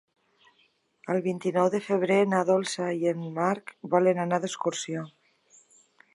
[1.13, 5.07] El vint-i-nou de febrer na Dolça i en Marc volen anar d'excursió.